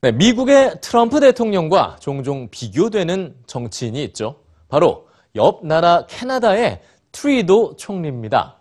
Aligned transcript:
네, 0.00 0.12
미국의 0.12 0.80
트럼프 0.80 1.18
대통령과 1.18 1.96
종종 1.98 2.48
비교되는 2.50 3.34
정치인이 3.48 4.00
있죠. 4.04 4.36
바로 4.68 5.08
옆 5.34 5.66
나라 5.66 6.06
캐나다의 6.06 6.80
트리도 7.10 7.74
총리입니다. 7.74 8.60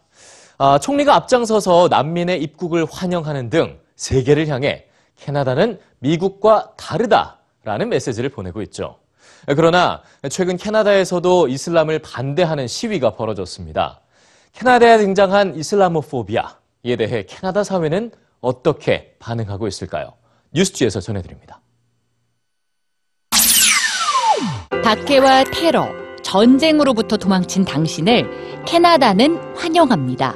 아, 0.57 0.79
총리가 0.79 1.13
앞장서서 1.13 1.89
난민의 1.91 2.41
입국을 2.41 2.87
환영하는 2.89 3.51
등 3.51 3.79
세계를 3.95 4.47
향해 4.47 4.87
캐나다는 5.15 5.79
미국과 5.99 6.73
다르다라는 6.75 7.89
메시지를 7.89 8.31
보내고 8.31 8.63
있죠. 8.63 8.97
그러나 9.45 10.01
최근 10.31 10.57
캐나다에서도 10.57 11.49
이슬람을 11.49 11.99
반대하는 11.99 12.65
시위가 12.65 13.11
벌어졌습니다. 13.13 14.01
캐나다에 14.53 14.97
등장한 14.97 15.55
이슬라모포비아, 15.55 16.57
이에 16.81 16.95
대해 16.95 17.27
캐나다 17.27 17.63
사회는 17.63 18.09
어떻게 18.41 19.15
반응하고 19.19 19.67
있을까요? 19.67 20.16
뉴스지에서 20.57 20.99
전해드립니다. 20.99 21.61
박해와 24.83 25.43
테러, 25.45 25.87
전쟁으로부터 26.23 27.17
도망친 27.17 27.65
당신을 27.65 28.63
캐나다는 28.65 29.37
환영합니다. 29.55 30.35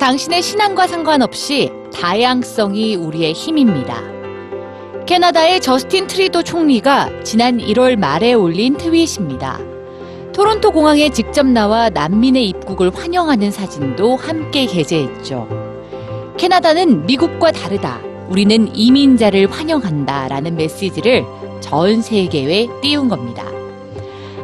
당신의 0.00 0.42
신앙과 0.42 0.86
상관없이 0.86 1.70
다양성이 1.94 2.96
우리의 2.96 3.32
힘입니다. 3.32 4.00
캐나다의 5.06 5.60
저스틴 5.60 6.06
트리도 6.06 6.42
총리가 6.42 7.22
지난 7.22 7.58
1월 7.58 7.96
말에 7.96 8.32
올린 8.34 8.76
트윗입니다. 8.76 9.60
토론토 10.34 10.70
공항에 10.70 11.10
직접 11.10 11.46
나와 11.46 11.90
난민의 11.90 12.48
입국을 12.48 12.94
환영하는 12.94 13.50
사진도 13.50 14.16
함께 14.16 14.66
게재했죠. 14.66 15.48
캐나다는 16.36 17.06
미국과 17.06 17.52
다르다. 17.52 18.07
우리는 18.28 18.74
이민자를 18.74 19.50
환영한다. 19.50 20.28
라는 20.28 20.56
메시지를 20.56 21.24
전 21.60 22.02
세계에 22.02 22.68
띄운 22.80 23.08
겁니다. 23.08 23.44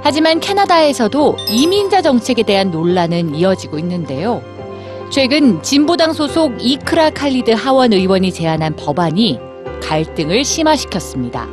하지만 0.02 0.40
캐나다에서도 0.40 1.36
이민자 1.50 2.02
정책에 2.02 2.42
대한 2.42 2.70
논란은 2.70 3.34
이어지고 3.34 3.78
있는데요. 3.78 4.42
최근 5.10 5.62
진보당 5.62 6.12
소속 6.12 6.54
이크라 6.60 7.10
칼리드 7.10 7.52
하원 7.52 7.92
의원이 7.92 8.32
제안한 8.32 8.76
법안이 8.76 9.38
갈등을 9.82 10.44
심화시켰습니다. 10.44 11.46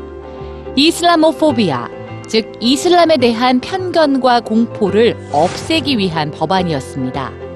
이슬라모포비아, 0.76 1.90
즉 2.28 2.54
이슬람에 2.60 3.18
대한 3.18 3.60
편견과 3.60 4.42
공포를 4.42 5.18
없애기 5.32 5.98
위한 5.98 6.32
법안이었습니다. 6.32 7.51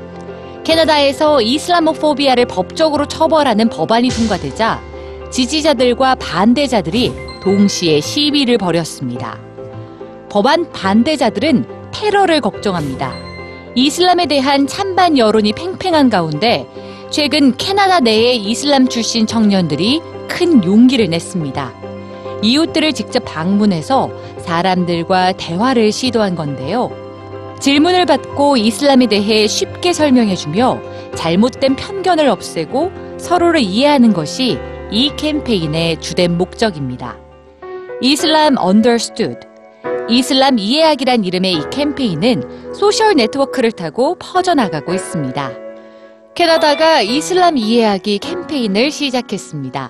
캐나다에서 0.65 1.41
이슬라모포비아를 1.41 2.45
법적으로 2.45 3.05
처벌하는 3.07 3.69
법안이 3.69 4.09
통과되자 4.09 4.81
지지자들과 5.31 6.15
반대자들이 6.15 7.13
동시에 7.43 8.01
시위를 8.01 8.57
벌였습니다. 8.57 9.37
법안 10.27 10.71
반대자들은 10.71 11.65
테러를 11.93 12.41
걱정합니다. 12.41 13.13
이슬람에 13.75 14.25
대한 14.25 14.65
찬반 14.65 15.19
여론이 15.19 15.53
팽팽한 15.53 16.09
가운데 16.09 16.65
최근 17.11 17.55
캐나다 17.55 17.99
내의 17.99 18.37
이슬람 18.37 18.87
출신 18.87 19.27
청년들이 19.27 20.01
큰 20.27 20.63
용기를 20.63 21.09
냈습니다. 21.11 21.73
이웃들을 22.41 22.91
직접 22.93 23.23
방문해서 23.23 24.09
사람들과 24.39 25.33
대화를 25.33 25.91
시도한 25.91 26.35
건데요. 26.35 27.04
질문을 27.65 28.05
받고 28.05 28.57
이슬람에 28.57 29.07
대해 29.07 29.47
쉽게 29.47 29.91
설명해주며 29.91 30.81
잘못된 31.15 31.75
편견을 31.75 32.27
없애고 32.27 32.91
서로를 33.17 33.61
이해하는 33.61 34.13
것이 34.13 34.59
이 34.91 35.11
캠페인의 35.17 35.99
주된 35.99 36.37
목적입니다. 36.37 37.17
이슬람 38.01 38.55
Understood, 38.63 39.39
이슬람 40.07 40.59
이해하기란 40.59 41.23
이름의 41.23 41.53
이 41.53 41.61
캠페인은 41.71 42.75
소셜 42.75 43.15
네트워크를 43.15 43.71
타고 43.71 44.15
퍼져나가고 44.19 44.93
있습니다. 44.93 45.51
캐나다가 46.35 47.01
이슬람 47.01 47.57
이해하기 47.57 48.19
캠페인을 48.19 48.91
시작했습니다. 48.91 49.89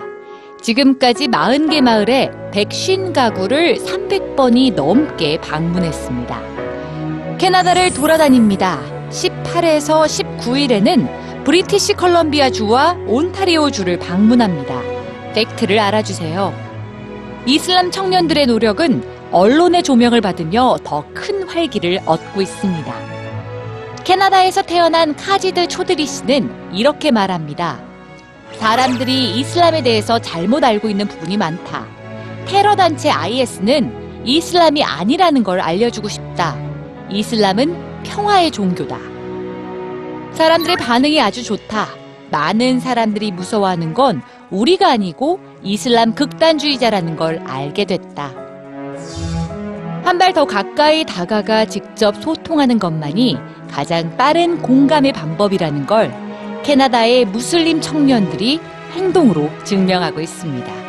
지금까지 0.62 1.28
40개 1.28 1.82
마을에 1.82 2.30
150 2.52 3.12
가구를 3.12 3.76
300번이 3.76 4.72
넘게 4.72 5.42
방문했습니다. 5.42 6.65
캐나다를 7.38 7.92
돌아다닙니다. 7.92 8.80
18에서 9.10 10.04
19일에는 10.06 11.44
브리티시 11.44 11.94
컬럼비아 11.94 12.50
주와 12.50 12.96
온타리오 13.06 13.70
주를 13.70 13.98
방문합니다. 13.98 14.80
팩트를 15.34 15.78
알아주세요. 15.78 16.52
이슬람 17.46 17.90
청년들의 17.90 18.46
노력은 18.46 19.04
언론의 19.32 19.82
조명을 19.82 20.20
받으며 20.20 20.78
더 20.82 21.04
큰 21.14 21.48
활기를 21.48 22.00
얻고 22.06 22.40
있습니다. 22.42 22.94
캐나다에서 24.04 24.62
태어난 24.62 25.14
카지드 25.14 25.68
초드리 25.68 26.06
씨는 26.06 26.72
이렇게 26.72 27.10
말합니다. 27.10 27.78
사람들이 28.58 29.38
이슬람에 29.38 29.82
대해서 29.82 30.18
잘못 30.18 30.64
알고 30.64 30.88
있는 30.88 31.06
부분이 31.06 31.36
많다. 31.36 31.86
테러 32.46 32.76
단체 32.76 33.10
IS는 33.10 34.22
이슬람이 34.24 34.82
아니라는 34.82 35.42
걸 35.42 35.60
알려주고 35.60 36.08
싶다. 36.08 36.65
이슬람은 37.10 38.02
평화의 38.04 38.50
종교다. 38.50 38.98
사람들의 40.32 40.76
반응이 40.76 41.20
아주 41.20 41.42
좋다. 41.42 41.86
많은 42.30 42.80
사람들이 42.80 43.30
무서워하는 43.32 43.94
건 43.94 44.20
우리가 44.50 44.90
아니고 44.90 45.40
이슬람 45.62 46.14
극단주의자라는 46.14 47.16
걸 47.16 47.40
알게 47.46 47.84
됐다. 47.84 48.32
한 50.04 50.18
발 50.18 50.32
더 50.32 50.44
가까이 50.44 51.04
다가가 51.04 51.64
직접 51.66 52.14
소통하는 52.22 52.78
것만이 52.78 53.38
가장 53.70 54.16
빠른 54.16 54.62
공감의 54.62 55.12
방법이라는 55.12 55.86
걸 55.86 56.12
캐나다의 56.62 57.24
무슬림 57.26 57.80
청년들이 57.80 58.60
행동으로 58.92 59.50
증명하고 59.64 60.20
있습니다. 60.20 60.85